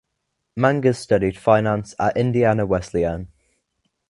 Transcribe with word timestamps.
Mangas 0.57 0.97
studied 0.97 1.37
finance 1.37 1.93
at 1.99 2.17
Indiana 2.17 2.65
Wesleyan. 2.65 3.27